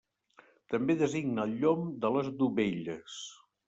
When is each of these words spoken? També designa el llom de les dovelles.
També 0.75 0.95
designa 1.03 1.45
el 1.45 1.55
llom 1.61 1.87
de 2.07 2.15
les 2.19 2.35
dovelles. 2.43 3.25